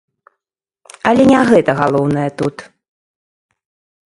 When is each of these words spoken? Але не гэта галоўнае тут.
Але 1.11 1.23
не 1.31 1.41
гэта 1.51 1.71
галоўнае 1.83 2.27
тут. 2.41 2.57